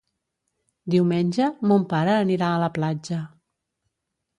[0.93, 3.23] Diumenge mon pare anirà a la platja.